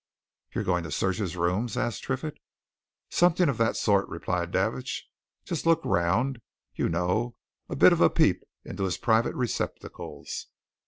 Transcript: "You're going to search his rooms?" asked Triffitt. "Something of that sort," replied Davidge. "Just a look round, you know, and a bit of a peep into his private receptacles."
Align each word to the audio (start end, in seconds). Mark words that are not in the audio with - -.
"You're 0.55 0.63
going 0.63 0.83
to 0.85 0.89
search 0.91 1.17
his 1.17 1.37
rooms?" 1.37 1.77
asked 1.77 2.01
Triffitt. 2.03 2.39
"Something 3.11 3.49
of 3.49 3.59
that 3.59 3.77
sort," 3.77 4.09
replied 4.09 4.49
Davidge. 4.49 5.07
"Just 5.45 5.63
a 5.63 5.69
look 5.69 5.85
round, 5.85 6.41
you 6.73 6.89
know, 6.89 7.35
and 7.69 7.75
a 7.75 7.75
bit 7.75 7.93
of 7.93 8.01
a 8.01 8.09
peep 8.09 8.41
into 8.65 8.85
his 8.85 8.97
private 8.97 9.35
receptacles." 9.35 10.47